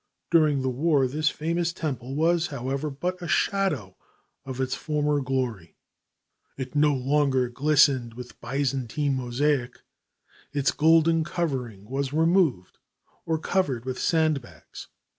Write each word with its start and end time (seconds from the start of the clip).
During 0.31 0.63
the 0.63 0.69
war 0.69 1.05
this 1.07 1.29
famous 1.29 1.71
temple 1.71 2.15
was, 2.15 2.47
however, 2.47 2.89
but 2.89 3.21
a 3.21 3.27
shadow 3.27 3.95
of 4.45 4.59
its 4.59 4.73
former 4.73 5.21
glory. 5.21 5.75
It 6.57 6.73
no 6.75 6.91
longer 6.95 7.49
glistened 7.49 8.15
with 8.15 8.41
Byzantine 8.41 9.13
mosaic. 9.13 9.83
Its 10.53 10.71
golden 10.71 11.23
covering 11.23 11.87
was 11.87 12.13
removed 12.13 12.79
or 13.27 13.37
covered 13.37 13.85
with 13.85 13.99
sandbags. 13.99 14.87